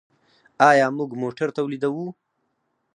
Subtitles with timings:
[0.69, 2.07] آیا موږ موټر تولیدوو؟